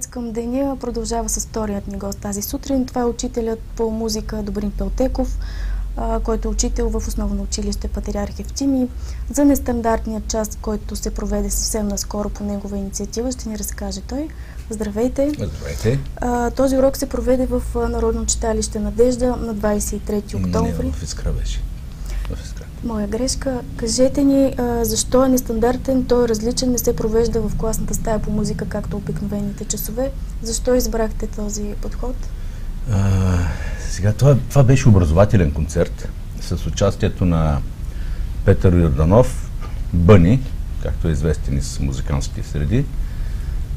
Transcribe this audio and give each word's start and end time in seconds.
Прозорец 0.00 0.06
към 0.06 0.32
деня 0.32 0.76
продължава 0.80 1.28
с 1.28 1.46
вторият 1.46 1.86
ни 1.86 1.98
гост 1.98 2.18
тази 2.18 2.42
сутрин. 2.42 2.86
Това 2.86 3.00
е 3.00 3.04
учителят 3.04 3.58
по 3.76 3.90
музика 3.90 4.42
Добрин 4.42 4.70
Пелтеков, 4.70 5.38
който 6.22 6.48
е 6.48 6.50
учител 6.50 6.88
в 6.88 7.08
основно 7.08 7.42
училище 7.42 7.88
Патриарх 7.88 8.40
Евтими. 8.40 8.88
За 9.30 9.44
нестандартният 9.44 10.28
част, 10.28 10.58
който 10.62 10.96
се 10.96 11.10
проведе 11.10 11.50
съвсем 11.50 11.88
наскоро 11.88 12.28
по 12.28 12.44
негова 12.44 12.78
инициатива, 12.78 13.32
ще 13.32 13.48
ни 13.48 13.58
разкаже 13.58 14.00
той. 14.00 14.28
Здравейте! 14.70 15.30
Здравейте! 15.30 15.98
този 16.56 16.76
урок 16.76 16.96
се 16.96 17.08
проведе 17.08 17.46
в 17.46 17.62
Народно 17.88 18.26
читалище 18.26 18.78
Надежда 18.78 19.36
на 19.36 19.54
23 19.54 20.46
октомври. 20.46 20.86
Не, 20.86 20.92
в 20.92 21.02
Искра 21.02 21.32
беше. 21.32 21.60
Моя 22.84 23.06
грешка. 23.06 23.60
Кажете 23.76 24.24
ни 24.24 24.54
а, 24.58 24.84
защо 24.84 25.24
е 25.24 25.28
нестандартен, 25.28 26.04
той 26.04 26.24
е 26.24 26.28
различен, 26.28 26.70
не 26.70 26.78
се 26.78 26.96
провежда 26.96 27.40
в 27.40 27.56
класната 27.56 27.94
стая 27.94 28.18
по 28.18 28.30
музика, 28.30 28.64
както 28.68 28.96
обикновените 28.96 29.64
часове. 29.64 30.10
Защо 30.42 30.74
избрахте 30.74 31.26
този 31.26 31.74
подход? 31.82 32.16
А, 32.92 33.38
сега, 33.80 34.12
това, 34.12 34.36
това 34.48 34.62
беше 34.62 34.88
образователен 34.88 35.52
концерт 35.52 36.08
с 36.40 36.66
участието 36.66 37.24
на 37.24 37.58
Петър 38.44 38.72
Йорданов, 38.72 39.50
Бъни, 39.92 40.40
както 40.82 41.08
е 41.08 41.12
известен 41.12 41.62
с 41.62 41.80
музикантски 41.80 42.42
среди, 42.42 42.84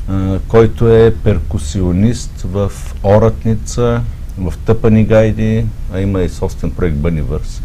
а, 0.07 0.39
който 0.47 0.87
е 0.87 1.15
перкусионист 1.23 2.41
в 2.41 2.71
Оратница, 3.03 4.01
в 4.37 4.53
Тъпани 4.65 5.05
гайди, 5.05 5.65
а 5.93 5.99
има 5.99 6.21
и 6.21 6.29
собствен 6.29 6.71
проект 6.71 6.97
Бъни 6.97 7.21
Върс. 7.21 7.61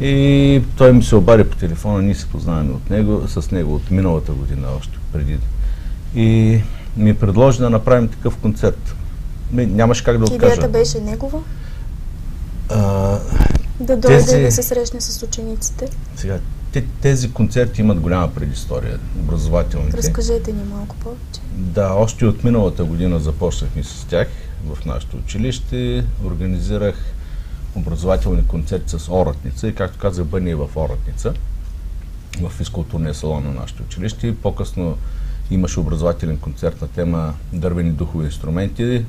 И 0.00 0.62
той 0.76 0.92
ми 0.92 1.02
се 1.02 1.16
обади 1.16 1.44
по 1.44 1.56
телефона, 1.56 2.02
ние 2.02 2.14
се 2.14 2.26
познаваме 2.26 2.72
от 2.72 2.90
него, 2.90 3.28
с 3.28 3.50
него 3.50 3.74
от 3.74 3.90
миналата 3.90 4.32
година 4.32 4.68
още 4.78 4.98
преди. 5.12 5.38
И 6.14 6.60
ми 6.96 7.14
предложи 7.14 7.58
да 7.58 7.70
направим 7.70 8.08
такъв 8.08 8.36
концерт. 8.36 8.94
Ми, 9.52 9.66
нямаше 9.66 10.04
как 10.04 10.18
да 10.18 10.24
откажа. 10.24 10.54
Идеята 10.54 10.68
беше 10.68 11.00
негова? 11.00 11.42
А, 12.70 12.78
да 13.80 13.96
дойде 13.96 14.18
тези... 14.18 14.42
да 14.42 14.52
се 14.52 14.62
срещне 14.62 15.00
с 15.00 15.22
учениците? 15.22 15.88
Сега, 16.16 16.38
те, 16.72 16.84
тези 17.00 17.32
концерти 17.32 17.80
имат 17.80 18.00
голяма 18.00 18.34
предистория, 18.34 18.98
образователните. 19.20 19.96
Разкажете 19.96 20.52
ни 20.52 20.62
малко 20.74 20.96
повече. 20.96 21.40
Да, 21.52 21.92
още 21.92 22.26
от 22.26 22.44
миналата 22.44 22.84
година 22.84 23.18
започнахме 23.18 23.82
с 23.82 24.04
тях 24.04 24.28
в 24.66 24.84
нашето 24.86 25.16
училище. 25.16 26.04
Организирах 26.24 27.14
образователни 27.76 28.46
концерти 28.46 28.98
с 28.98 29.08
Оратница 29.08 29.68
и 29.68 29.74
както 29.74 29.98
казах, 29.98 30.24
Бъни 30.24 30.54
в 30.54 30.68
Оратница, 30.76 31.34
в 32.40 32.50
физкултурния 32.50 33.14
салон 33.14 33.44
на 33.44 33.52
нашето 33.52 33.82
училище. 33.82 34.36
По-късно 34.36 34.96
имаше 35.50 35.80
образователен 35.80 36.38
концерт 36.38 36.80
на 36.80 36.88
тема 36.88 37.34
дървени 37.52 37.90
духови 37.90 38.24
инструменти. 38.24 39.04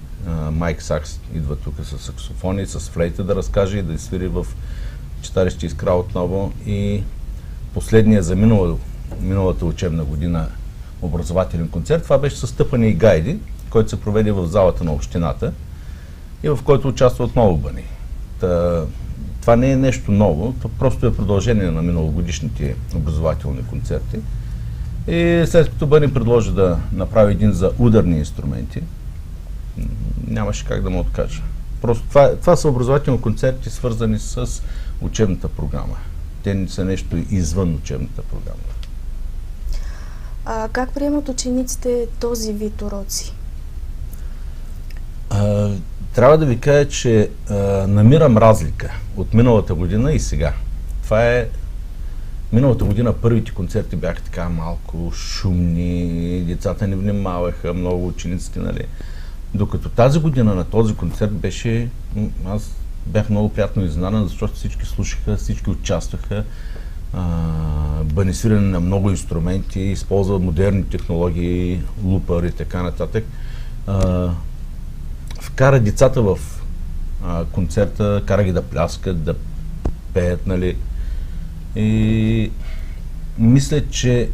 Майк 0.52 0.82
Сакс 0.82 1.20
идва 1.36 1.56
тук 1.56 1.76
с 1.84 1.98
саксофони, 1.98 2.66
с 2.66 2.80
флейта 2.80 3.24
да 3.24 3.36
разкаже 3.36 3.78
и 3.78 3.82
да 3.82 4.00
свири 4.00 4.28
в 4.28 4.48
читалище 5.22 5.66
Искра 5.66 5.94
отново. 5.94 6.54
И 6.66 7.04
последния 7.74 8.24
за 8.24 8.36
минала, 8.36 8.78
миналата 9.22 9.66
учебна 9.66 10.04
година 10.04 10.48
образователен 11.02 11.68
концерт, 11.68 12.04
това 12.04 12.18
беше 12.18 12.36
с 12.38 12.56
тъпане 12.56 12.88
и 12.88 12.94
гайди, 12.94 13.40
който 13.70 13.90
се 13.90 14.02
проведе 14.02 14.32
в 14.32 14.48
залата 14.48 14.84
на 14.84 14.94
общината 14.94 15.54
и 16.44 16.50
в 16.50 16.60
който 16.64 16.88
участва 16.88 17.26
отново 17.26 17.58
Бъни. 17.58 17.84
Та, 18.40 18.84
това 19.42 19.56
не 19.56 19.72
е 19.72 19.76
нещо 19.76 20.12
ново, 20.12 20.56
то 20.62 20.70
просто 20.70 21.08
е 21.08 21.16
продължение 21.16 21.72
на 21.72 21.82
миналогодишните 21.82 22.76
образователни 22.96 23.64
концерти. 23.70 24.20
И 25.08 25.44
след 25.48 25.70
като 25.70 25.88
Бъни 25.88 26.14
предложи 26.14 26.52
да 26.52 26.80
направи 26.94 27.34
един 27.34 27.52
за 27.52 27.72
ударни 27.80 28.18
инструменти, 28.18 28.82
нямаше 30.28 30.66
как 30.66 30.82
да 30.82 30.90
му 30.90 31.00
откажа. 31.00 31.42
Просто 31.82 32.08
това, 32.08 32.36
това 32.36 32.56
са 32.56 32.70
образователни 32.70 33.22
концерти, 33.22 33.70
свързани 33.70 34.20
с 34.20 34.64
учебната 35.02 35.48
програма. 35.48 35.98
Те 36.44 36.54
не 36.54 36.68
са 36.68 36.86
нещо 36.86 37.18
извън 37.30 37.76
учебната 37.76 38.22
програма. 38.22 38.60
А 40.46 40.70
как 40.72 40.94
приемат 40.94 41.30
учениците 41.30 42.08
този 42.20 42.54
вид 42.54 42.82
уроци? 42.82 43.34
А, 45.30 45.70
трябва 46.14 46.38
да 46.38 46.46
ви 46.46 46.60
кажа, 46.60 46.90
че 46.90 47.30
а, 47.50 47.56
намирам 47.88 48.38
разлика 48.38 48.92
от 49.18 49.34
миналата 49.34 49.74
година 49.74 50.14
и 50.14 50.20
сега. 50.20 50.54
Това 51.04 51.26
е 51.26 51.48
Миналата 52.54 52.86
година 52.86 53.14
първите 53.14 53.52
концерти 53.52 53.96
бяха 53.96 54.22
така 54.22 54.50
малко 54.50 55.12
шумни, 55.12 56.44
децата 56.48 56.88
не 56.88 56.96
внимаваха, 56.96 57.74
много 57.74 58.08
учениците, 58.08 58.60
нали. 58.60 58.86
Докато 59.54 59.90
тази 59.90 60.20
година 60.20 60.56
на 60.56 60.64
този 60.64 60.96
концерт 60.96 61.32
беше, 61.32 61.90
аз 62.46 62.72
бях 63.06 63.30
много 63.30 63.50
приятно 63.50 63.86
изненадан, 63.86 64.28
защото 64.28 64.54
всички 64.54 64.86
слушаха, 64.86 65.38
всички 65.38 65.70
участваха, 65.70 66.44
банисиране 68.04 68.68
на 68.68 68.80
много 68.80 69.10
инструменти, 69.10 69.80
използват 69.80 70.42
модерни 70.42 70.84
технологии, 70.84 71.82
лупър 72.04 72.44
и 72.44 72.52
така 72.52 72.84
нататък. 72.84 73.26
А, 73.88 74.30
вкара 75.60 75.80
децата 75.80 76.22
в 76.22 76.40
а, 77.24 77.46
концерта, 77.46 78.24
кара 78.26 78.44
ги 78.44 78.52
да 78.52 78.62
пляскат, 78.62 79.24
да 79.24 79.36
пеят, 80.14 80.48
нали. 80.48 80.78
И 81.76 82.52
мисля, 83.38 83.90
че 83.90 84.30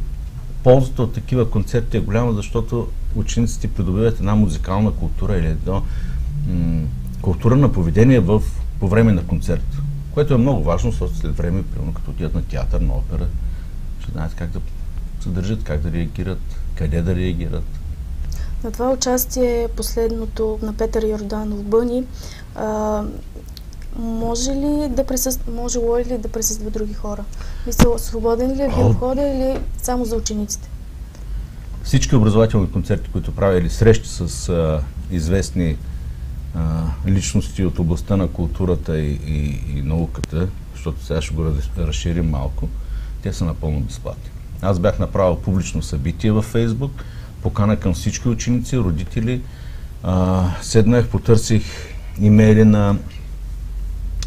ползата 0.63 1.03
от 1.03 1.13
такива 1.13 1.49
концерти 1.49 1.97
е 1.97 1.99
голяма, 1.99 2.33
защото 2.33 2.87
учениците 3.15 3.67
придобиват 3.67 4.19
една 4.19 4.35
музикална 4.35 4.91
култура 4.91 5.37
или 5.37 5.47
едно 5.47 5.83
м- 6.47 6.87
култура 7.21 7.55
на 7.55 7.71
поведение 7.71 8.19
в, 8.19 8.41
по 8.79 8.87
време 8.87 9.11
на 9.11 9.23
концерт, 9.23 9.77
което 10.11 10.33
е 10.33 10.37
много 10.37 10.63
важно, 10.63 10.91
защото 10.91 11.15
след 11.15 11.37
време, 11.37 11.63
примерно 11.63 11.93
като 11.93 12.11
отидат 12.11 12.33
на 12.33 12.43
театър, 12.43 12.81
на 12.81 12.93
опера, 12.93 13.27
ще 13.99 14.11
знаят 14.11 14.35
как 14.35 14.49
да 14.49 14.59
се 15.19 15.29
държат, 15.29 15.63
как 15.63 15.81
да 15.81 15.91
реагират, 15.91 16.59
къде 16.75 17.01
да 17.01 17.15
реагират. 17.15 17.79
На 18.63 18.71
това 18.71 18.91
участие, 18.91 19.67
последното 19.75 20.59
на 20.61 20.73
Петър 20.73 21.03
Йорданов 21.03 21.63
Бъни, 21.63 22.03
а, 22.55 23.03
може 23.99 24.51
ли 24.51 24.89
да 24.89 25.05
присъства, 25.07 25.53
може 25.53 25.79
ли 25.79 26.17
да 26.17 26.27
присъстват 26.27 26.73
други 26.73 26.93
хора? 26.93 27.23
Мисля, 27.67 27.99
свободен 27.99 28.51
ли 28.51 28.61
е 28.61 28.67
бил 28.67 28.89
входа 28.89 29.21
или 29.21 29.59
само 29.77 30.05
за 30.05 30.15
учениците? 30.15 30.69
Всички 31.83 32.15
образователни 32.15 32.71
концерти, 32.71 33.09
които 33.11 33.35
правя 33.35 33.57
или 33.57 33.69
срещи 33.69 34.09
с 34.09 34.49
а, 34.49 34.81
известни 35.11 35.77
а, 36.55 36.83
личности 37.07 37.65
от 37.65 37.79
областта 37.79 38.17
на 38.17 38.27
културата 38.27 38.99
и, 38.99 39.19
и, 39.27 39.59
и 39.77 39.81
науката, 39.81 40.47
защото 40.73 41.05
сега 41.05 41.21
ще 41.21 41.33
го 41.33 41.45
разширим 41.77 42.29
малко, 42.29 42.67
те 43.23 43.33
са 43.33 43.45
напълно 43.45 43.79
безплатни. 43.79 44.29
Аз 44.61 44.79
бях 44.79 44.99
направил 44.99 45.35
публично 45.35 45.81
събитие 45.81 46.31
във 46.31 46.45
Фейсбук, 46.45 46.91
покана 47.45 47.77
към 47.77 47.93
всички 47.93 48.29
ученици, 48.29 48.77
родители. 48.77 49.41
А, 50.03 50.43
седнах, 50.61 51.07
потърсих 51.07 51.63
имейли 52.21 52.63
на 52.63 52.97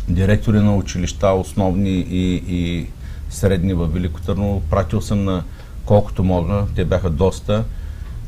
директори 0.09 0.59
на 0.59 0.77
училища, 0.77 1.29
основни 1.29 1.91
и, 1.91 2.43
и 2.49 2.87
средни 3.31 3.75
във 3.75 3.93
Велико 3.93 4.21
Търново. 4.21 4.61
Пратил 4.61 5.01
съм 5.01 5.25
на 5.25 5.45
колкото 5.85 6.25
мога, 6.25 6.67
те 6.75 6.85
бяха 6.85 7.11
доста 7.11 7.65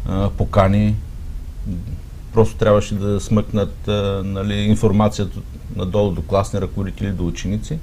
а, 0.06 0.30
покани. 0.30 0.94
Просто 2.32 2.56
трябваше 2.56 2.94
да 2.94 3.20
смъкнат 3.20 3.88
а, 3.88 4.22
нали, 4.24 4.54
информацията 4.54 5.40
надолу 5.76 6.10
до 6.10 6.22
класни 6.22 6.60
ръководители, 6.60 7.12
до 7.12 7.26
ученици. 7.26 7.78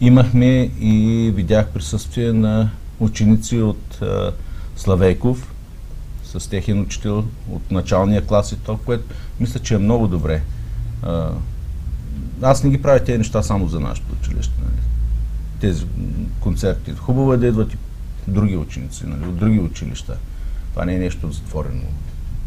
Имахме 0.00 0.70
и 0.80 1.32
видях 1.34 1.68
присъствие 1.68 2.32
на 2.32 2.70
ученици 3.00 3.58
от 3.58 4.02
а, 4.02 4.32
Славейков, 4.76 5.52
с 6.32 6.50
техен 6.50 6.80
учител 6.80 7.24
от 7.50 7.70
началния 7.70 8.26
клас 8.26 8.52
и 8.52 8.56
то, 8.56 8.78
което 8.84 9.14
мисля, 9.40 9.60
че 9.60 9.74
е 9.74 9.78
много 9.78 10.08
добре. 10.08 10.42
Аз 12.42 12.64
не 12.64 12.70
ги 12.70 12.82
правя 12.82 13.04
тези 13.04 13.18
неща 13.18 13.42
само 13.42 13.68
за 13.68 13.80
нашето 13.80 14.14
училище. 14.20 14.54
Нали? 14.62 14.82
Тези 15.60 15.86
концерти. 16.40 16.92
Хубаво 16.92 17.32
е 17.32 17.36
да 17.36 17.46
идват 17.46 17.72
и 17.72 17.76
други 18.28 18.56
ученици, 18.56 19.06
нали? 19.06 19.28
от 19.28 19.36
други 19.36 19.60
училища. 19.60 20.16
Това 20.70 20.84
не 20.84 20.94
е 20.94 20.98
нещо 20.98 21.32
затворено 21.32 21.82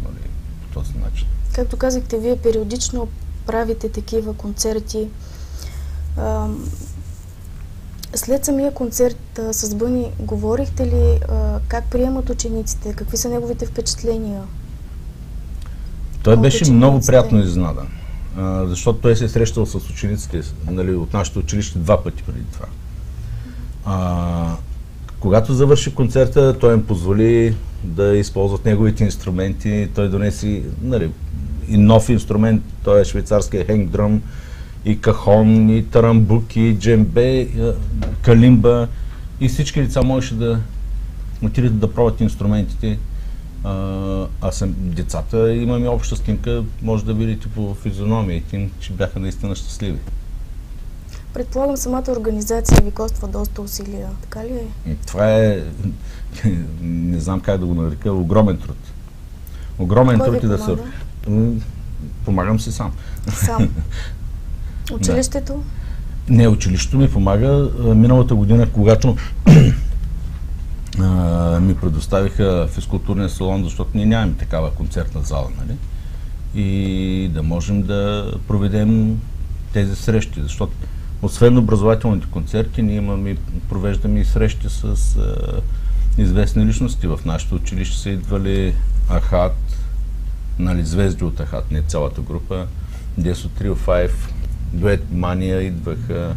нали? 0.04 0.30
по 0.62 0.80
този 0.80 0.98
начин. 0.98 1.28
Както 1.54 1.78
казахте, 1.78 2.20
вие 2.20 2.38
периодично 2.38 3.08
правите 3.46 3.90
такива 3.90 4.34
концерти. 4.34 5.08
След 8.16 8.46
самия 8.46 8.74
концерт 8.74 9.40
а, 9.40 9.54
с 9.54 9.76
Бъни, 9.76 10.12
говорихте 10.20 10.86
ли 10.88 11.20
а, 11.30 11.60
как 11.68 11.86
приемат 11.86 12.30
учениците? 12.30 12.94
Какви 12.94 13.18
са 13.18 13.30
неговите 13.30 13.66
впечатления? 13.66 14.42
Той 16.24 16.38
беше 16.38 16.72
много 16.72 17.00
приятно 17.00 17.40
изненадан 17.40 17.88
защото 18.66 19.00
той 19.00 19.16
се 19.16 19.26
е 19.26 19.30
срещал 19.30 19.66
с 19.66 19.76
учениците 19.76 20.42
нали, 20.70 20.96
от 20.96 21.14
нашето 21.14 21.40
училище 21.40 21.80
два 21.80 22.04
пъти 22.04 22.24
преди 22.24 22.46
това. 22.54 22.66
А, 23.86 24.56
когато 25.20 25.54
завърши 25.54 25.96
концерта, 25.96 26.60
той 26.60 26.74
им 26.74 26.86
позволи 26.86 27.56
да 27.84 28.18
използват 28.18 28.66
неговите 28.66 29.04
инструменти. 29.04 29.90
Той 29.96 30.10
донеси 30.10 30.64
нали, 30.82 31.12
и 31.68 31.78
нов 31.78 32.10
инструмент, 32.10 32.64
той 32.84 33.02
е 33.02 33.06
швейцарския 33.06 33.66
хенгдръм, 33.66 34.22
и 34.86 35.02
кахон, 35.02 35.70
и 35.70 35.86
тарамбук, 35.86 36.56
и 36.56 36.78
джембе, 36.80 37.48
калимба. 38.22 38.88
И 39.40 39.50
всички 39.50 39.82
лица 39.82 40.04
можеше 40.04 40.36
да 40.36 40.60
отидат 41.44 41.80
да 41.80 41.94
пробват 41.94 42.22
инструментите. 42.22 43.00
А, 43.64 44.28
аз 44.42 44.56
съм 44.56 44.74
децата, 44.78 45.54
имаме 45.54 45.90
обща 45.90 46.16
снимка, 46.16 46.64
може 46.82 47.06
да 47.06 47.14
видите 47.14 47.48
по 47.48 47.74
физиономиите 47.74 48.56
им, 48.56 48.72
че 48.80 48.94
бяха 48.94 49.20
наистина 49.20 49.56
щастливи. 49.56 49.98
Предполагам, 51.34 51.78
самата 51.78 52.06
организация 52.10 52.82
ви 52.84 52.92
коства 52.92 53.28
доста 53.28 53.62
усилия, 53.62 54.10
така 54.22 54.46
ли 54.46 54.54
е? 54.88 54.96
Това 55.08 55.36
е, 55.36 55.64
не 56.82 57.20
знам 57.20 57.40
как 57.40 57.60
да 57.60 57.66
го 57.66 57.74
нарека, 57.74 58.12
огромен 58.12 58.58
труд. 58.58 58.78
Огромен 59.80 60.20
Кой 60.20 60.28
труд 60.28 60.44
и 60.44 60.48
да 60.48 60.58
се... 60.58 60.76
Помагам 62.26 62.60
си 62.60 62.72
сам. 62.72 62.92
Сам. 63.34 63.70
Училището? 64.96 65.54
Да. 65.54 66.34
Не, 66.34 66.48
училището 66.48 66.98
ми 66.98 67.12
помага. 67.12 67.70
Миналата 67.80 68.36
година, 68.36 68.68
когато 68.74 69.16
ми 71.62 71.76
предоставиха 71.76 72.68
физкултурния 72.72 73.30
салон, 73.30 73.64
защото 73.64 73.90
ние 73.96 74.06
нямаме 74.06 74.34
такава 74.34 74.72
концертна 74.72 75.22
зала, 75.22 75.48
нали? 75.58 75.78
И 76.66 77.30
да 77.34 77.44
можем 77.44 77.82
да 77.82 78.32
проведем 78.48 79.22
тези 79.74 79.96
срещи, 79.96 80.42
защото 80.42 80.74
освен 81.22 81.58
образователните 81.58 82.28
концерти, 82.32 82.82
ние 82.82 82.96
имаме, 82.96 83.38
провеждаме 83.70 84.20
и 84.20 84.26
срещи 84.26 84.70
с 84.70 84.84
а, 84.84 85.36
известни 86.22 86.66
личности. 86.66 87.08
В 87.08 87.20
нашето 87.26 87.56
училище 87.56 87.98
са 87.98 88.10
идвали 88.10 88.76
Ахат, 89.10 89.56
нали, 90.60 90.86
звезди 90.86 91.24
от 91.24 91.40
Ахат, 91.40 91.72
не 91.72 91.82
цялата 91.82 92.22
група, 92.22 92.68
Десо 93.18 93.50
Трио 93.50 93.76
5, 93.76 94.12
Дует 94.74 95.12
Мания 95.12 95.62
идваха, 95.62 96.36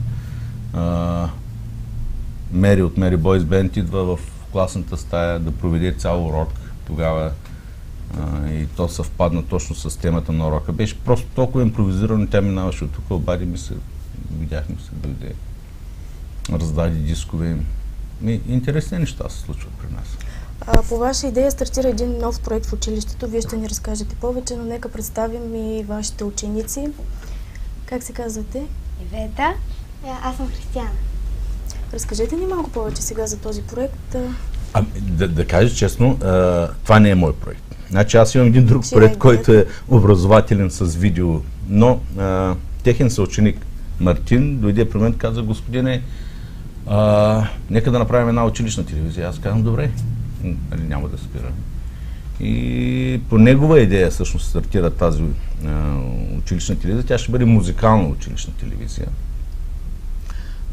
Мери 2.52 2.82
от 2.82 2.96
Мери 2.96 3.16
Бойс 3.16 3.44
Бенд 3.44 3.76
идва 3.76 4.16
в 4.16 4.20
класната 4.52 4.96
стая 4.96 5.38
да 5.38 5.52
проведе 5.52 5.92
цял 5.92 6.26
урок. 6.26 6.48
Тогава 6.86 7.32
а, 8.18 8.48
и 8.48 8.66
то 8.66 8.88
съвпадна 8.88 9.42
точно 9.42 9.76
с 9.76 9.96
темата 9.96 10.32
на 10.32 10.48
урока. 10.48 10.72
Беше 10.72 11.00
просто 11.00 11.26
толкова 11.34 11.62
импровизирано, 11.62 12.26
тя 12.26 12.40
минаваше 12.40 12.84
от 12.84 12.92
тук, 12.92 13.10
обади 13.10 13.44
ми 13.44 13.58
се, 13.58 13.74
видяхме 14.38 14.76
се, 14.76 14.90
дойде, 14.94 15.34
раздаде 16.52 16.96
дискове. 16.96 17.56
И, 18.24 18.40
интересни 18.48 18.98
неща 18.98 19.28
се 19.28 19.38
случват 19.38 19.72
при 19.72 19.94
нас. 19.94 20.16
А, 20.60 20.82
по 20.82 20.96
ваша 20.96 21.26
идея 21.26 21.50
стартира 21.50 21.88
един 21.88 22.18
нов 22.18 22.40
проект 22.40 22.66
в 22.66 22.72
училището. 22.72 23.28
Вие 23.28 23.40
ще 23.40 23.56
ни 23.56 23.68
разкажете 23.68 24.16
повече, 24.16 24.56
но 24.56 24.64
нека 24.64 24.88
представим 24.88 25.54
и 25.54 25.84
вашите 25.84 26.24
ученици. 26.24 26.88
Как 27.86 28.02
се 28.02 28.12
казвате? 28.12 28.62
Ивета. 29.02 29.54
Аз 30.22 30.36
съм 30.36 30.48
Християна. 30.48 30.90
Разкажете 31.92 32.36
ни 32.36 32.46
малко 32.46 32.70
повече 32.70 33.02
сега 33.02 33.26
за 33.26 33.38
този 33.38 33.62
проект. 33.62 34.16
А, 34.72 34.84
да, 35.00 35.28
да 35.28 35.46
кажа 35.46 35.74
честно, 35.74 36.18
а, 36.22 36.68
това 36.82 37.00
не 37.00 37.10
е 37.10 37.14
мой 37.14 37.34
проект. 37.34 37.76
Значи 37.90 38.16
аз 38.16 38.34
имам 38.34 38.46
един 38.46 38.66
друг 38.66 38.84
Че 38.84 38.94
проект, 38.94 39.18
който 39.18 39.52
е 39.52 39.66
образователен 39.88 40.70
с 40.70 40.96
видео, 40.96 41.40
но 41.68 42.00
а, 42.18 42.54
техен 42.82 43.10
съученик 43.10 43.66
Мартин 44.00 44.58
дойде 44.58 44.90
при 44.90 44.98
мен 44.98 45.12
и 45.12 45.18
каза, 45.18 45.42
господине, 45.42 46.02
а, 46.86 47.48
нека 47.70 47.90
да 47.90 47.98
направим 47.98 48.28
една 48.28 48.44
училищна 48.44 48.86
телевизия. 48.86 49.28
Аз 49.28 49.38
казвам, 49.38 49.62
добре, 49.62 49.90
нали, 50.42 50.82
няма 50.88 51.08
да 51.08 51.18
спира. 51.18 51.52
И 52.40 53.20
по 53.30 53.38
негова 53.38 53.80
идея 53.80 54.10
всъщност 54.10 54.48
стартира 54.48 54.90
тази 54.90 55.22
а, 55.66 55.96
училищна 56.38 56.78
телевизия. 56.78 57.06
Тя 57.06 57.18
ще 57.18 57.32
бъде 57.32 57.44
музикална 57.44 58.08
училищна 58.08 58.54
телевизия. 58.54 59.08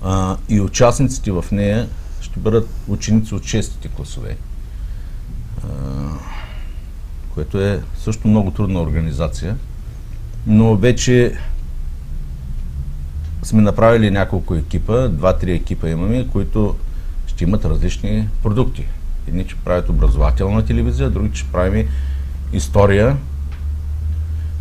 А, 0.01 0.37
и 0.49 0.61
участниците 0.61 1.31
в 1.31 1.45
нея 1.51 1.87
ще 2.21 2.39
бъдат 2.39 2.69
ученици 2.87 3.35
от 3.35 3.43
6-те 3.43 3.87
класове, 3.87 4.37
а, 5.63 5.67
което 7.33 7.61
е 7.61 7.81
също 7.97 8.27
много 8.27 8.51
трудна 8.51 8.81
организация. 8.81 9.57
Но 10.47 10.75
вече 10.75 11.37
сме 13.43 13.61
направили 13.61 14.11
няколко 14.11 14.55
екипа, 14.55 15.07
два-три 15.07 15.51
екипа 15.51 15.89
имаме, 15.89 16.27
които 16.27 16.75
ще 17.27 17.43
имат 17.43 17.65
различни 17.65 18.27
продукти. 18.43 18.85
Едни 19.27 19.43
ще 19.43 19.55
правят 19.55 19.89
образователна 19.89 20.65
телевизия, 20.65 21.09
други 21.09 21.37
ще 21.37 21.51
правим 21.51 21.87
история. 22.53 23.17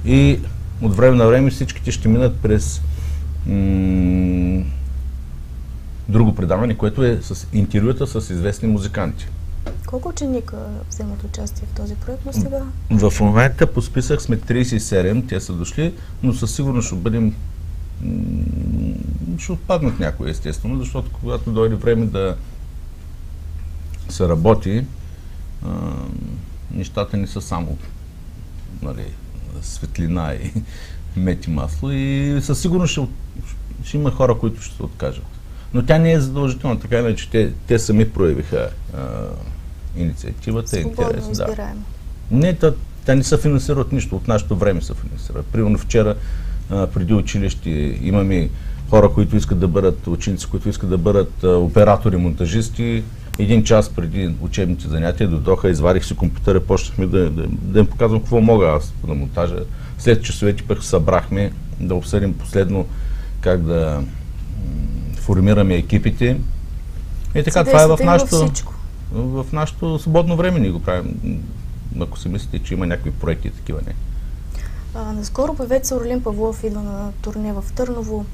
И 0.04 0.38
от 0.82 0.96
време 0.96 1.16
на 1.16 1.26
време 1.26 1.50
всичките 1.50 1.92
ще 1.92 2.08
минат 2.08 2.36
през 2.36 2.82
друго 6.08 6.34
предаване, 6.34 6.76
което 6.76 7.04
е 7.04 7.18
с 7.22 7.46
интервюта 7.52 8.06
с 8.06 8.30
известни 8.30 8.68
музиканти. 8.68 9.26
Колко 9.86 10.08
ученика 10.08 10.56
вземат 10.90 11.24
участие 11.24 11.68
в 11.72 11.76
този 11.76 11.94
проект 11.94 12.22
но 12.26 12.32
сега? 12.32 12.62
В 12.90 13.20
момента 13.20 13.72
по 13.72 13.82
списък 13.82 14.22
сме 14.22 14.38
37, 14.38 15.28
те 15.28 15.40
са 15.40 15.52
дошли, 15.52 15.94
но 16.22 16.32
със 16.32 16.54
сигурност 16.54 16.86
ще 16.86 16.96
бъдем 16.96 17.34
ще 19.38 19.52
отпаднат 19.52 20.00
някои, 20.00 20.30
естествено, 20.30 20.78
защото 20.78 21.10
когато 21.12 21.50
дойде 21.50 21.74
време 21.74 22.06
да 22.06 22.36
се 24.10 24.28
работи, 24.28 24.84
а, 25.66 25.70
нещата 26.70 27.16
не 27.16 27.26
са 27.26 27.40
само 27.40 27.78
нали, 28.82 29.04
светлина 29.62 30.34
и 30.34 30.52
мет 31.20 31.46
и 31.46 31.50
масло 31.50 31.90
и 31.90 32.38
със 32.42 32.60
сигурност 32.60 32.92
ще, 32.92 33.06
ще 33.84 33.96
има 33.96 34.10
хора, 34.10 34.38
които 34.38 34.62
ще 34.62 34.76
се 34.76 34.82
откажат. 34.82 35.26
Но 35.74 35.82
тя 35.86 35.98
не 35.98 36.12
е 36.12 36.20
задължителна, 36.20 36.80
така 36.80 36.98
иначе 36.98 37.30
те, 37.30 37.52
те 37.66 37.78
сами 37.78 38.10
проявиха 38.10 38.70
а, 38.94 38.98
инициативата 39.96 40.78
и 40.78 40.82
интерес. 40.82 41.28
Да. 41.30 41.72
Не, 42.30 42.54
та, 42.54 42.72
те 43.04 43.14
не 43.14 43.22
се 43.22 43.38
финансират 43.38 43.92
нищо, 43.92 44.16
от 44.16 44.28
нашето 44.28 44.56
време 44.56 44.82
се 44.82 44.94
финансират. 44.94 45.46
Примерно 45.46 45.78
вчера 45.78 46.14
а, 46.70 46.86
преди 46.86 47.14
училище 47.14 47.70
имаме 48.02 48.50
хора, 48.90 49.08
които 49.12 49.36
искат 49.36 49.58
да 49.58 49.68
бъдат 49.68 50.06
ученици, 50.06 50.46
които 50.46 50.68
искат 50.68 50.90
да 50.90 50.98
бъдат 50.98 51.44
а, 51.44 51.48
оператори, 51.48 52.16
монтажисти. 52.16 53.02
Един 53.40 53.64
час 53.64 53.88
преди 53.88 54.34
учебните 54.40 54.88
занятия 54.88 55.28
дойдоха, 55.28 55.70
изварих 55.70 56.04
си 56.04 56.16
компютъра, 56.16 56.60
почнахме 56.60 57.06
да, 57.06 57.30
да, 57.30 57.46
да 57.48 57.78
им 57.78 57.86
показвам 57.86 58.20
какво 58.20 58.40
мога 58.40 58.66
аз 58.66 58.94
на 59.06 59.14
монтажа. 59.14 59.56
След 59.98 60.24
часовете 60.24 60.62
пък 60.62 60.84
събрахме 60.84 61.52
да 61.80 61.94
обсъдим 61.94 62.38
последно 62.38 62.86
как 63.40 63.62
да 63.62 64.02
формираме 65.16 65.74
екипите. 65.74 66.40
И 67.34 67.42
така, 67.44 67.64
това 67.64 67.82
е 67.82 67.86
в 67.86 67.98
нашото, 68.04 68.50
в 69.12 69.46
нашото 69.52 69.98
свободно 69.98 70.36
време 70.36 70.60
ни 70.60 70.70
го 70.70 70.80
правим. 70.80 71.42
Ако 72.00 72.18
си 72.18 72.28
мислите, 72.28 72.58
че 72.58 72.74
има 72.74 72.86
някакви 72.86 73.10
проекти 73.10 73.50
такива, 73.50 73.80
не. 73.86 73.94
А, 74.94 75.12
наскоро 75.12 75.54
певец 75.54 75.92
Орлин 75.92 76.22
Павлов 76.22 76.64
идва 76.64 76.82
на 76.82 77.12
турне 77.22 77.52
в 77.52 77.64
Търново. 77.74 78.26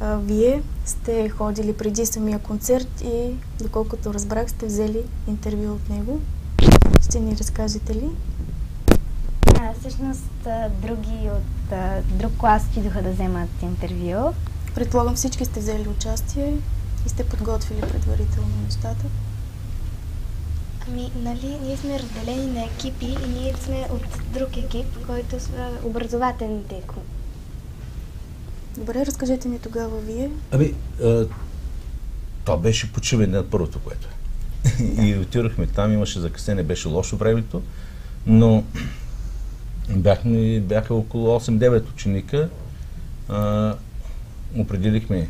А, 0.00 0.16
вие 0.16 0.62
сте 0.84 1.28
ходили 1.28 1.76
преди 1.76 2.06
самия 2.06 2.38
концерт 2.38 3.00
и, 3.00 3.34
доколкото 3.62 4.14
разбрах, 4.14 4.50
сте 4.50 4.66
взели 4.66 5.02
интервю 5.28 5.72
от 5.72 5.88
него. 5.88 6.20
Ще 7.08 7.20
ни 7.20 7.36
разкажете 7.36 7.94
ли? 7.94 8.10
А, 9.60 9.72
всъщност, 9.80 10.48
други 10.82 11.30
от 11.30 11.72
а, 11.72 12.02
друг 12.02 12.32
клас 12.38 12.62
идоха 12.76 13.02
да 13.02 13.10
вземат 13.10 13.62
интервю. 13.62 14.32
Предполагам 14.74 15.14
всички 15.14 15.44
сте 15.44 15.60
взели 15.60 15.88
участие 15.88 16.56
и 17.06 17.08
сте 17.08 17.24
подготвили 17.24 17.80
предварително 17.80 18.50
нещата. 18.64 19.04
Ами, 20.88 21.10
нали, 21.16 21.58
ние 21.62 21.76
сме 21.76 21.98
разделени 21.98 22.46
на 22.46 22.64
екипи 22.64 23.06
и 23.06 23.28
ние 23.28 23.54
сме 23.54 23.86
от 23.90 24.32
друг 24.34 24.56
екип, 24.56 25.06
който 25.06 25.40
са 25.40 25.70
образователните. 25.84 26.82
Добре, 28.78 29.06
разкажете 29.06 29.48
ми 29.48 29.58
тогава 29.58 30.00
вие. 30.00 30.30
Ами, 30.50 30.74
а, 31.02 31.26
това 32.44 32.56
беше 32.56 32.92
почиване 32.92 33.26
на 33.26 33.50
първото, 33.50 33.78
което 33.78 34.08
е. 34.08 35.04
и 35.06 35.18
отидохме 35.18 35.66
там, 35.66 35.92
имаше 35.92 36.20
закъснение, 36.20 36.62
беше 36.62 36.88
лошо 36.88 37.16
времето, 37.16 37.62
но 38.26 38.64
бяхме, 39.90 40.60
бяха 40.60 40.94
около 40.94 41.40
8-9 41.40 41.90
ученика. 41.90 42.48
А, 43.28 43.74
определихме 44.56 45.28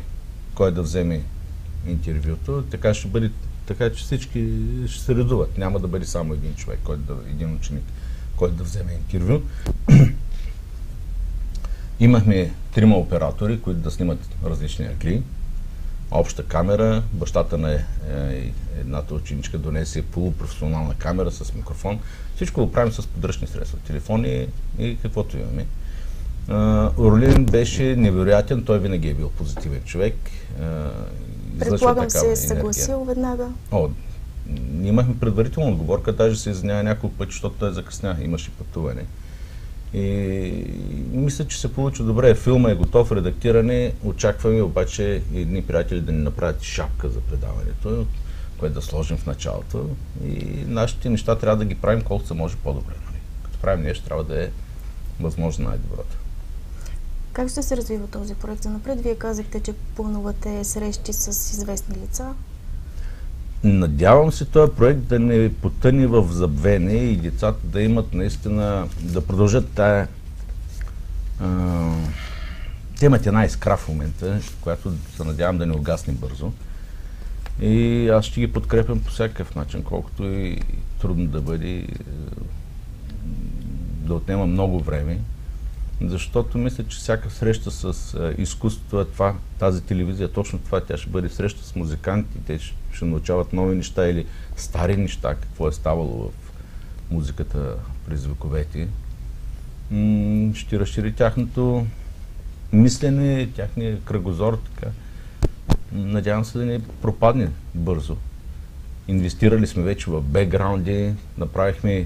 кой 0.55 0.71
да 0.71 0.81
вземе 0.81 1.21
интервюто, 1.87 2.63
така 2.71 2.93
ще 2.93 3.07
бъде, 3.07 3.31
така 3.65 3.89
че 3.89 4.03
всички 4.03 4.49
ще 4.87 5.03
се 5.03 5.15
редуват. 5.15 5.57
Няма 5.57 5.79
да 5.79 5.87
бъде 5.87 6.05
само 6.05 6.33
един 6.33 6.55
човек, 6.55 6.79
който 6.83 7.01
да, 7.01 7.29
един 7.29 7.55
ученик, 7.55 7.83
който 8.35 8.55
да 8.55 8.63
вземе 8.63 8.93
интервю. 8.93 9.41
Имахме 11.99 12.51
трима 12.73 12.97
оператори, 12.97 13.61
които 13.61 13.79
да 13.79 13.91
снимат 13.91 14.19
различни 14.45 14.85
агли. 14.85 15.23
обща 16.11 16.43
камера. 16.43 17.03
Бащата 17.13 17.57
на 17.57 17.73
е, 17.73 17.75
е, 17.75 18.51
едната 18.79 19.13
ученичка 19.13 19.57
донесе 19.57 20.01
полупрофесионална 20.01 20.93
камера 20.93 21.31
с 21.31 21.53
микрофон. 21.53 21.99
Всичко 22.35 22.65
го 22.65 22.71
правим 22.71 22.93
с 22.93 23.07
подръчни 23.07 23.47
средства. 23.47 23.79
Телефони 23.87 24.47
и 24.79 24.97
каквото 25.01 25.37
имаме. 25.37 25.65
Орлин 26.97 27.45
беше 27.45 27.95
невероятен, 27.95 28.63
той 28.63 28.79
винаги 28.79 29.09
е 29.09 29.13
бил 29.13 29.29
позитивен 29.29 29.81
човек. 29.85 30.15
Предполагам 31.59 32.09
се 32.09 32.31
е 32.31 32.35
съгласил 32.35 33.03
веднага. 33.03 33.47
О, 33.71 33.89
имахме 34.83 35.19
предварителна 35.19 35.69
отговорка, 35.69 36.13
даже 36.13 36.39
се 36.39 36.49
извинява 36.49 36.83
няколко 36.83 37.15
пъти, 37.15 37.31
защото 37.31 37.55
той 37.59 37.73
закъсня, 37.73 38.17
имаше 38.21 38.51
пътуване. 38.51 39.05
И 39.95 40.65
мисля, 41.11 41.47
че 41.47 41.59
се 41.59 41.73
получи 41.73 42.03
добре. 42.03 42.35
Филма 42.35 42.71
е 42.71 42.75
готов, 42.75 43.11
редактиране. 43.11 43.93
Очакваме 44.03 44.61
обаче 44.61 45.23
едни 45.33 45.61
приятели 45.61 46.01
да 46.01 46.11
ни 46.11 46.17
направят 46.17 46.63
шапка 46.63 47.09
за 47.09 47.19
предаването, 47.21 48.05
което 48.57 48.75
да 48.75 48.81
сложим 48.81 49.17
в 49.17 49.25
началото. 49.25 49.89
И 50.25 50.63
нашите 50.67 51.09
неща 51.09 51.35
трябва 51.35 51.57
да 51.57 51.65
ги 51.65 51.75
правим 51.75 52.01
колкото 52.01 52.27
се 52.27 52.33
може 52.33 52.55
по-добре. 52.55 52.93
Нали? 53.05 53.19
Като 53.43 53.57
правим 53.59 53.83
нещо, 53.83 54.05
трябва 54.05 54.23
да 54.23 54.43
е 54.43 54.49
възможно 55.19 55.69
най-доброто. 55.69 56.17
Как 57.33 57.49
ще 57.49 57.63
се 57.63 57.77
развива 57.77 58.07
този 58.07 58.35
проект 58.35 58.63
за 58.63 58.69
напред? 58.69 59.01
Вие 59.01 59.15
казахте, 59.15 59.59
че 59.59 59.73
планувате 59.95 60.63
срещи 60.63 61.13
с 61.13 61.51
известни 61.51 61.95
лица. 61.95 62.33
Надявам 63.63 64.31
се 64.31 64.45
този 64.45 64.71
проект 64.71 64.99
да 64.99 65.19
не 65.19 65.53
потъне 65.53 66.07
в 66.07 66.27
забвене 66.31 66.93
и 66.93 67.15
децата 67.15 67.59
да 67.63 67.81
имат 67.81 68.13
наистина, 68.13 68.87
да 69.01 69.21
продължат 69.21 69.69
тая 69.69 70.07
а, 71.39 71.91
темата 72.99 73.29
една 73.29 73.45
искра 73.45 73.77
в 73.77 73.87
момента, 73.87 74.39
която 74.61 74.93
се 75.15 75.23
надявам 75.23 75.57
да 75.57 75.65
не 75.65 75.73
угасне 75.73 76.13
бързо. 76.13 76.51
И 77.61 78.09
аз 78.09 78.25
ще 78.25 78.39
ги 78.39 78.53
подкрепям 78.53 78.99
по 78.99 79.11
всякакъв 79.11 79.55
начин, 79.55 79.83
колкото 79.83 80.23
и 80.23 80.61
трудно 81.01 81.27
да 81.27 81.41
бъде, 81.41 81.87
да 84.01 84.13
отнема 84.13 84.45
много 84.45 84.79
време 84.79 85.19
защото 86.01 86.57
мисля, 86.57 86.83
че 86.87 86.97
всяка 86.97 87.29
среща 87.29 87.71
с 87.71 87.93
изкуството 88.37 88.99
е 88.99 89.05
това, 89.05 89.35
тази 89.59 89.81
телевизия, 89.81 90.31
точно 90.31 90.59
това, 90.59 90.81
тя 90.81 90.97
ще 90.97 91.09
бъде 91.09 91.29
среща 91.29 91.65
с 91.65 91.75
музиканти, 91.75 92.39
те 92.47 92.59
ще, 92.59 92.75
ще 92.93 93.05
научават 93.05 93.53
нови 93.53 93.75
неща 93.75 94.07
или 94.07 94.25
стари 94.57 94.97
неща, 94.97 95.35
какво 95.35 95.67
е 95.67 95.71
ставало 95.71 96.29
в 96.29 96.51
музиката 97.11 97.75
през 98.07 98.25
вековете. 98.25 98.87
М- 99.91 100.55
ще 100.55 100.79
разшири 100.79 101.13
тяхното 101.13 101.85
мислене, 102.73 103.49
тяхния 103.55 104.01
кръгозор, 104.01 104.59
така. 104.75 104.91
Надявам 105.91 106.45
се 106.45 106.57
да 106.57 106.65
не 106.65 106.79
пропадне 107.01 107.49
бързо. 107.75 108.17
Инвестирали 109.07 109.67
сме 109.67 109.83
вече 109.83 110.11
в 110.11 110.21
бекграунди, 110.21 111.13
направихме 111.37 112.05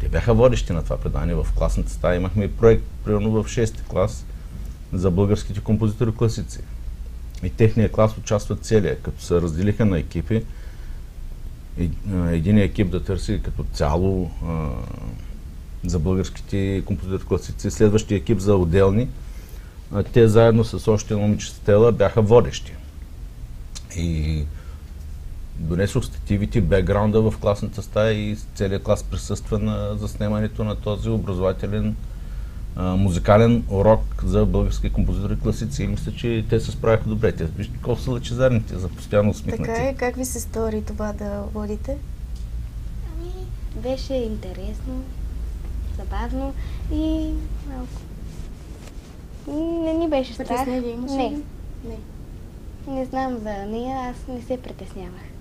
те 0.00 0.08
бяха 0.08 0.34
водещи 0.34 0.72
на 0.72 0.82
това 0.82 0.96
предание 0.96 1.34
в 1.34 1.46
класната 1.54 1.90
стая. 1.90 2.16
Имахме 2.16 2.44
и 2.44 2.52
проект, 2.52 2.84
примерно 3.04 3.30
в 3.30 3.44
6-ти 3.44 3.82
клас, 3.88 4.24
за 4.92 5.10
българските 5.10 5.60
композитори 5.60 6.12
класици. 6.14 6.60
И 7.42 7.50
техния 7.50 7.92
клас 7.92 8.18
участва 8.18 8.56
целия, 8.56 8.98
като 8.98 9.22
се 9.22 9.34
разделиха 9.34 9.84
на 9.84 9.98
екипи. 9.98 10.44
Един 12.30 12.58
екип 12.58 12.90
да 12.90 13.04
търси 13.04 13.40
като 13.44 13.64
цяло 13.72 14.30
а, 14.46 14.68
за 15.84 15.98
българските 15.98 16.82
композитори 16.86 17.28
класици, 17.28 17.70
следващия 17.70 18.16
екип 18.16 18.38
за 18.38 18.54
отделни. 18.54 19.08
А, 19.92 20.02
те 20.02 20.28
заедно 20.28 20.64
с 20.64 20.88
още 20.88 21.16
момиче 21.16 21.50
Стела 21.50 21.92
бяха 21.92 22.22
водещи. 22.22 22.72
И 23.96 24.44
донесох 25.58 26.04
стативите, 26.04 26.60
бекграунда 26.60 27.30
в 27.30 27.38
класната 27.38 27.82
стая 27.82 28.12
и 28.12 28.36
целият 28.54 28.82
клас 28.82 29.02
присъства 29.02 29.58
на 29.58 29.96
заснемането 29.96 30.64
на 30.64 30.76
този 30.76 31.08
образователен 31.08 31.96
а, 32.76 32.96
музикален 32.96 33.64
урок 33.68 34.22
за 34.24 34.46
български 34.46 34.90
композитори 34.90 35.38
класици. 35.40 35.82
И 35.82 35.86
мисля, 35.86 36.12
че 36.12 36.44
те 36.50 36.60
се 36.60 36.70
справяха 36.70 37.08
добре. 37.08 37.32
Те 37.32 37.44
вижте 37.44 37.78
колко 37.82 38.00
са 38.00 38.10
лъчезарните, 38.10 38.78
за 38.78 38.88
постоянно 38.88 39.30
усмихнати. 39.30 39.70
Така 39.72 39.82
е. 39.82 39.94
Как 39.94 40.16
ви 40.16 40.24
се 40.24 40.40
стори 40.40 40.82
това 40.82 41.12
да 41.12 41.42
водите? 41.54 41.96
Ами, 43.12 43.32
беше 43.82 44.14
интересно, 44.14 45.02
забавно 45.96 46.54
и 46.92 47.30
малко. 47.68 48.00
Не 49.84 49.94
ни 49.94 50.08
беше 50.08 50.34
страх. 50.34 50.48
Притеснение 50.48 50.90
имаше 50.90 51.14
Не. 51.14 51.30
Не. 51.84 51.98
Не 52.88 53.04
знам 53.04 53.38
за 53.38 53.52
нея, 53.52 53.98
аз 54.10 54.16
не 54.28 54.42
се 54.42 54.62
притеснявах. 54.62 55.35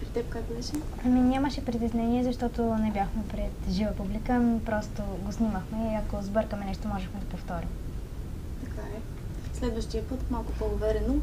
При 0.00 0.06
теб 0.06 0.28
как 0.28 0.42
беше? 0.56 0.72
Ами 1.04 1.20
нямаше 1.20 1.64
притеснение, 1.64 2.24
защото 2.24 2.62
не 2.62 2.90
бяхме 2.92 3.22
пред 3.28 3.70
жива 3.70 3.92
публика, 3.92 4.32
ами 4.32 4.64
просто 4.64 5.02
го 5.24 5.32
снимахме 5.32 5.92
и 5.92 5.94
ако 5.94 6.22
сбъркаме 6.22 6.64
нещо, 6.64 6.88
можехме 6.88 7.20
да 7.20 7.26
повторим. 7.26 7.68
Така 8.64 8.82
е. 8.82 9.00
Следващия 9.54 10.08
път 10.08 10.30
малко 10.30 10.52
по-уверено. 10.52 11.14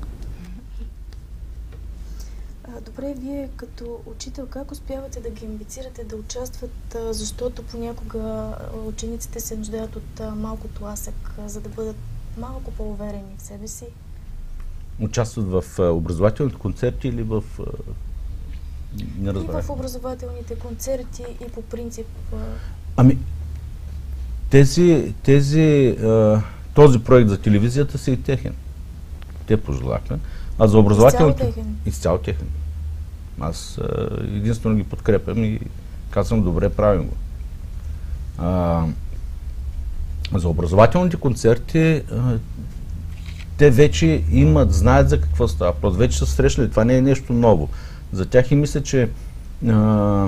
Добре, 2.85 3.13
вие 3.17 3.49
като 3.55 3.99
учител 4.05 4.47
как 4.47 4.71
успявате 4.71 5.19
да 5.19 5.29
ги 5.29 5.45
амбицирате 5.45 6.03
да 6.03 6.15
участват, 6.15 6.97
защото 7.11 7.63
понякога 7.63 8.53
учениците 8.87 9.39
се 9.39 9.57
нуждаят 9.57 9.95
от 9.95 10.35
малко 10.35 10.67
тласък, 10.67 11.35
за 11.45 11.61
да 11.61 11.69
бъдат 11.69 11.95
малко 12.37 12.71
по-уверени 12.71 13.35
в 13.37 13.41
себе 13.41 13.67
си? 13.67 13.85
Участват 15.01 15.45
в 15.45 15.79
образователните 15.79 16.57
концерти 16.57 17.07
или 17.07 17.23
в... 17.23 17.43
Не 19.19 19.29
И 19.29 19.61
в 19.61 19.69
образователните 19.69 20.55
концерти, 20.55 21.23
и 21.45 21.51
по 21.51 21.61
принцип. 21.61 22.05
Ами, 22.97 23.17
тези, 24.49 25.13
тези, 25.23 25.97
този 26.73 26.99
проект 26.99 27.29
за 27.29 27.37
телевизията 27.37 27.97
си 27.97 28.11
и 28.11 28.21
техен. 28.21 28.53
Те 29.47 29.57
пожелаха. 29.57 30.19
А 30.59 30.67
за 30.67 30.77
образователното... 30.77 31.45
техен? 31.45 31.77
Изцяло 31.85 32.17
техен. 32.17 32.47
Аз 33.39 33.77
а, 33.77 34.07
единствено 34.21 34.75
ги 34.75 34.83
подкрепям 34.83 35.43
и 35.43 35.59
казвам, 36.09 36.43
добре, 36.43 36.69
правим 36.69 37.07
го. 37.07 37.15
А, 38.37 38.83
за 40.33 40.49
образователните 40.49 41.17
концерти 41.17 42.03
а, 42.11 42.37
те 43.57 43.69
вече 43.69 44.23
имат, 44.31 44.73
знаят 44.73 45.09
за 45.09 45.21
какво 45.21 45.47
става. 45.47 45.73
Просто 45.73 45.99
вече 45.99 46.17
са 46.17 46.25
срещали. 46.25 46.69
Това 46.69 46.85
не 46.85 46.97
е 46.97 47.01
нещо 47.01 47.33
ново. 47.33 47.69
За 48.15 48.25
тях 48.25 48.51
и 48.51 48.55
мисля, 48.55 48.83
че 48.83 49.09
а, 49.67 50.27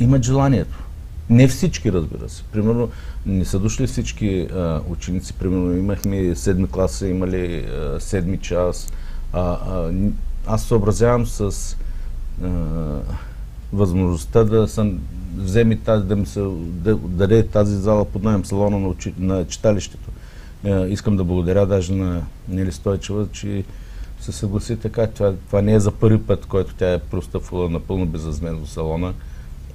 имат 0.00 0.22
желанието. 0.22 0.78
Не 1.30 1.48
всички, 1.48 1.92
разбира 1.92 2.28
се. 2.28 2.42
Примерно, 2.52 2.88
не 3.26 3.44
са 3.44 3.58
дошли 3.58 3.86
всички 3.86 4.48
а, 4.54 4.80
ученици. 4.88 5.32
Примерно, 5.32 5.76
имахме 5.76 6.34
седми 6.34 6.68
класа, 6.68 7.08
имали 7.08 7.66
а, 7.66 8.00
седми 8.00 8.38
час. 8.38 8.92
А, 9.32 9.40
а, 9.40 9.92
аз 10.46 10.64
съобразявам 10.64 11.26
с 11.26 11.76
а, 12.42 12.48
възможността 13.72 14.44
да 14.44 14.68
съм 14.68 14.98
вземе 15.36 15.76
тази, 15.76 16.06
да 16.06 16.16
ми 16.16 16.26
се 16.26 16.40
да, 16.60 16.96
даде 16.96 17.46
тази 17.46 17.76
зала 17.76 18.04
под 18.04 18.22
найем 18.22 18.44
салона 18.44 18.78
на, 18.78 18.88
учи, 18.88 19.14
на 19.18 19.46
читалището. 19.46 20.10
А, 20.64 20.86
искам 20.86 21.16
да 21.16 21.24
благодаря 21.24 21.66
даже 21.66 21.94
на 21.94 22.22
Нели 22.48 22.72
Стойчева, 22.72 23.26
че 23.32 23.64
се 24.22 24.32
съгласи 24.32 24.76
така. 24.76 25.06
Това, 25.06 25.34
това 25.46 25.62
не 25.62 25.74
е 25.74 25.80
за 25.80 25.92
първи 25.92 26.22
път, 26.22 26.46
който 26.46 26.74
тя 26.74 26.92
е 26.92 26.98
простъпвала 26.98 27.70
напълно 27.70 28.06
безвъзмезно 28.06 28.66
салона 28.66 29.12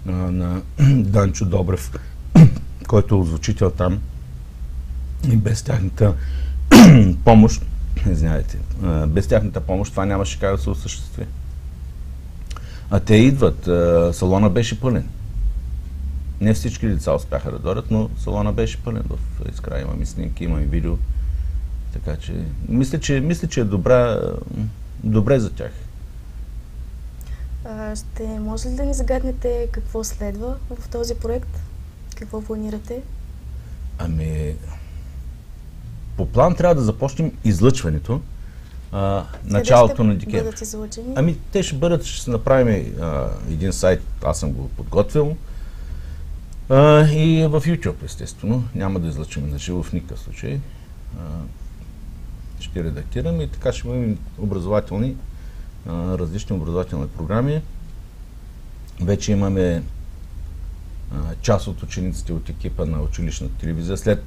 а, 0.07 0.11
на 0.11 0.61
Данчо 1.03 1.45
Добрев, 1.45 1.91
който 2.87 3.15
е 3.15 3.17
озвучител 3.17 3.71
там. 3.71 3.99
И 5.31 5.37
без 5.37 5.63
тяхната 5.63 6.13
помощ, 7.25 7.61
извинявайте, 8.11 8.59
без 9.07 9.27
тяхната 9.27 9.61
помощ 9.61 9.91
това 9.91 10.05
нямаше 10.05 10.39
как 10.39 10.55
да 10.55 10.61
се 10.61 10.69
осъществи. 10.69 11.25
А 12.89 12.99
те 12.99 13.15
идват. 13.15 13.69
Салона 14.15 14.49
беше 14.49 14.79
пълен. 14.79 15.07
Не 16.41 16.53
всички 16.53 16.87
деца 16.87 17.15
успяха 17.15 17.51
да 17.51 17.59
дойдат, 17.59 17.91
но 17.91 18.09
салона 18.17 18.53
беше 18.53 18.83
пълен 18.83 19.03
в 19.09 19.49
изкрая. 19.51 19.81
Имаме 19.81 20.05
снимки, 20.05 20.43
имаме 20.43 20.65
видео. 20.65 20.97
Така 21.93 22.15
че, 22.15 22.45
мисля, 22.67 22.99
че, 22.99 23.19
мисля, 23.19 23.47
че 23.47 23.59
е 23.59 23.63
добра, 23.63 24.21
добре 25.03 25.39
за 25.39 25.49
тях. 25.49 25.71
А, 27.65 27.95
ще 27.95 28.39
може 28.39 28.69
ли 28.69 28.75
да 28.75 28.85
ни 28.85 28.93
загаднете 28.93 29.67
какво 29.71 30.03
следва 30.03 30.57
в 30.69 30.89
този 30.89 31.15
проект? 31.15 31.59
Какво 32.15 32.41
планирате? 32.41 33.01
Ами, 33.97 34.55
по 36.17 36.25
план 36.25 36.55
трябва 36.55 36.75
да 36.75 36.81
започнем 36.81 37.31
излъчването 37.43 38.21
а, 38.91 39.25
началото 39.43 40.03
на 40.03 40.15
декември. 40.15 40.43
бъдат 40.43 40.61
излъчени? 40.61 41.13
Ами, 41.15 41.37
те 41.51 41.63
ще 41.63 41.75
бъдат, 41.75 42.03
ще 42.05 42.31
направим 42.31 42.93
а, 43.01 43.29
един 43.51 43.73
сайт, 43.73 44.01
аз 44.23 44.39
съм 44.39 44.51
го 44.51 44.69
подготвил. 44.69 45.37
А, 46.69 47.07
и 47.07 47.47
в 47.47 47.61
YouTube, 47.61 48.05
естествено. 48.05 48.63
Няма 48.75 48.99
да 48.99 49.07
излъчим 49.07 49.49
на 49.49 49.57
живо 49.57 49.83
в 49.83 49.93
никакъв 49.93 50.19
случай. 50.19 50.59
А, 51.19 51.23
ще 52.59 52.83
редактираме 52.83 53.43
и 53.43 53.47
така 53.47 53.73
ще 53.73 53.87
имаме 53.87 54.15
образователни, 54.39 55.15
различни 55.89 56.55
образователни 56.55 57.07
програми. 57.07 57.61
Вече 59.01 59.31
имаме 59.31 59.83
част 61.41 61.67
от 61.67 61.83
учениците 61.83 62.33
от 62.33 62.49
екипа 62.49 62.85
на 62.85 63.01
училищната 63.01 63.55
телевизия. 63.55 63.97
След 63.97 64.23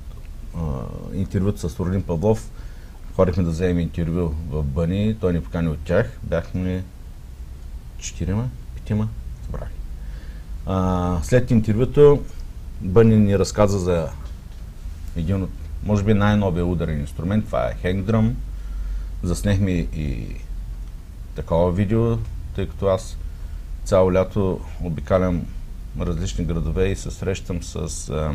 интервюто 1.15 1.69
с 1.69 1.81
Орлин 1.81 2.03
Павлов, 2.03 2.51
ходихме 3.15 3.43
да 3.43 3.51
вземем 3.51 3.79
интервю 3.79 4.35
в 4.51 4.63
Бъни, 4.63 5.17
той 5.21 5.33
ни 5.33 5.43
покани 5.43 5.69
от 5.69 5.79
тях. 5.79 6.19
Бяхме 6.23 6.85
четирима, 7.99 8.49
петима, 8.75 9.09
забрах. 9.47 9.69
След 11.25 11.51
интервюто 11.51 12.23
Бъни 12.81 13.17
ни 13.17 13.39
разказа 13.39 13.79
за 13.79 14.09
един 15.17 15.43
от, 15.43 15.51
може 15.85 16.05
би 16.05 16.15
най-новия 16.15 16.67
ударен 16.67 17.01
инструмент, 17.01 17.47
това 17.47 17.67
е 17.67 17.77
хенгдръм. 17.81 18.37
Заснехме 19.23 19.71
и 19.71 20.37
такова 21.35 21.73
видео, 21.73 22.17
тъй 22.55 22.69
като 22.69 22.87
аз 22.87 23.17
цяло 23.85 24.13
лято 24.13 24.61
обикалям 24.83 25.47
различни 26.01 26.45
градове 26.45 26.89
и 26.89 26.97
се 26.97 27.11
срещам 27.11 27.63
с 27.63 28.09
а, 28.09 28.33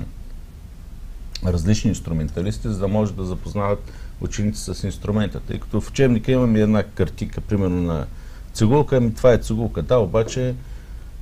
различни 1.46 1.90
инструменталисти, 1.90 2.68
за 2.68 2.80
да 2.80 2.88
може 2.88 3.14
да 3.14 3.24
запознават 3.24 3.92
ученици 4.22 4.74
с 4.74 4.84
инструмента. 4.84 5.40
Тъй 5.40 5.60
като 5.60 5.82
в 5.82 5.90
учебника 5.90 6.32
имаме 6.32 6.60
една 6.60 6.84
картика, 6.84 7.42
примерно 7.42 7.82
на 7.82 8.06
цигулка, 8.54 8.98
ами 8.98 9.14
това 9.14 9.34
е 9.34 9.38
цигулка. 9.38 9.82
Да, 9.82 9.98
обаче 9.98 10.56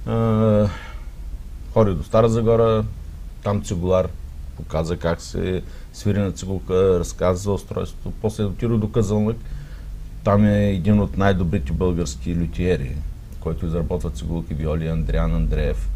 а, 0.05 0.69
ходи 1.73 1.93
до 1.93 2.03
Стара 2.03 2.29
Загора, 2.29 2.85
там 3.43 3.63
цигулар 3.63 4.07
показа 4.57 4.97
как 4.97 5.21
се 5.21 5.63
свири 5.93 6.19
на 6.19 6.31
цигулка, 6.31 6.99
разказа 6.99 7.41
за 7.41 7.51
устройството. 7.51 8.13
После 8.21 8.43
отида 8.43 8.77
до 8.77 8.91
Казълнък. 8.91 9.37
Там 10.23 10.45
е 10.45 10.69
един 10.69 10.99
от 10.99 11.17
най-добрите 11.17 11.73
български 11.73 12.35
лютиери, 12.35 12.95
който 13.39 13.65
изработва 13.65 14.09
цигулки, 14.09 14.53
виоли, 14.53 14.87
Андриан 14.87 15.35
Андреев. 15.35 15.89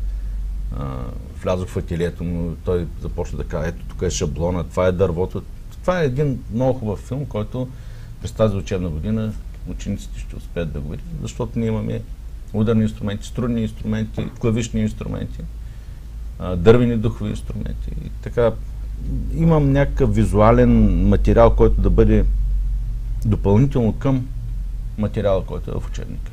Влязох 1.42 1.68
в 1.68 1.78
ателието 1.78 2.24
му, 2.24 2.56
той 2.66 2.88
започна 3.02 3.38
да 3.38 3.44
казва, 3.44 3.68
ето 3.68 3.86
тук 3.90 4.02
е 4.02 4.10
шаблона, 4.10 4.64
това 4.64 4.88
е 4.88 4.92
дървото. 4.92 5.44
Това 5.82 6.02
е 6.02 6.06
един 6.06 6.44
много 6.54 6.80
хубав 6.80 7.00
филм, 7.00 7.26
който 7.26 7.68
през 8.22 8.32
тази 8.32 8.56
учебна 8.56 8.90
година 8.90 9.34
учениците 9.70 10.20
ще 10.20 10.36
успеят 10.36 10.74
да 10.74 10.80
го 10.80 10.90
видят, 10.90 11.06
защото 11.22 11.60
ние 11.60 11.68
имаме 11.68 12.02
ударни 12.54 12.84
инструменти, 12.84 13.28
струнни 13.28 13.62
инструменти, 13.62 14.30
клавишни 14.40 14.82
инструменти 14.82 15.40
дървени 16.40 16.98
духови 16.98 17.30
инструменти. 17.30 17.92
И 18.06 18.10
така, 18.22 18.52
имам 19.34 19.72
някакъв 19.72 20.16
визуален 20.16 21.08
материал, 21.08 21.56
който 21.56 21.82
да 21.82 21.90
бъде 21.90 22.26
допълнително 23.26 23.94
към 23.94 24.28
материала, 24.98 25.46
който 25.46 25.72
е 25.72 25.74
в 25.74 25.88
учебника. 25.88 26.32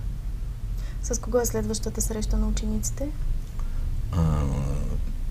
С 1.03 1.21
кого 1.21 1.41
е 1.41 1.47
следващата 1.47 2.01
среща 2.01 2.37
на 2.37 2.49
учениците? 2.49 3.09
А, 4.13 4.43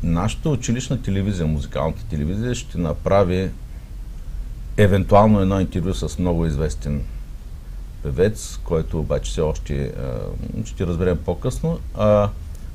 нашата 0.03 0.49
училищна 0.49 1.01
телевизия, 1.01 1.47
музикалната 1.47 2.03
телевизия, 2.09 2.55
ще 2.55 2.77
направи 2.77 3.51
евентуално 4.77 5.39
едно 5.39 5.59
интервю 5.59 5.93
с 5.93 6.19
много 6.19 6.45
известен 6.45 7.03
певец, 8.03 8.59
който 8.63 8.99
обаче 8.99 9.31
все 9.31 9.41
още 9.41 9.83
а, 9.83 10.19
ще 10.65 10.87
разберем 10.87 11.17
по-късно. 11.25 11.79
А, 11.95 12.29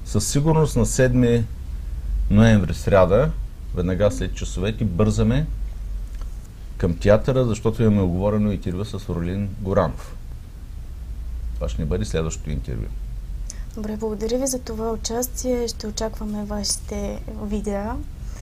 със 0.05 0.29
сигурност 0.29 0.77
на 0.77 0.87
7 0.87 1.43
ноември, 2.31 2.75
сряда, 2.75 3.31
веднага 3.75 4.11
след 4.11 4.35
часовете, 4.35 4.85
бързаме 4.85 5.47
към 6.77 6.97
театъра, 6.97 7.45
защото 7.45 7.83
имаме 7.83 8.03
оговорено 8.03 8.53
интервю 8.53 8.85
с 8.85 9.09
Орлин 9.09 9.49
Горанов. 9.61 10.17
Това 11.55 11.69
ще 11.69 11.83
ни 11.83 11.89
бъде 11.89 12.05
следващото 12.05 12.51
интервю. 12.51 12.87
Добре, 13.75 13.97
благодаря 13.97 14.39
ви 14.39 14.47
за 14.47 14.59
това 14.59 14.93
участие. 14.93 15.69
Ще 15.69 15.87
очакваме 15.87 16.45
вашите 16.45 17.23
видеа 17.43 17.97